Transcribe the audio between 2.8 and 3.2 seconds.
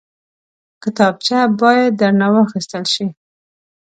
شي